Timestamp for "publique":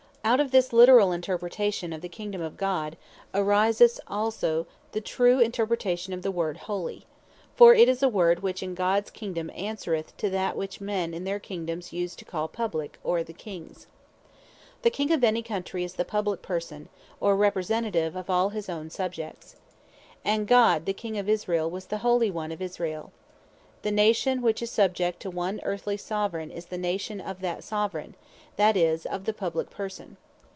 12.47-12.99, 16.05-16.43, 29.33-29.71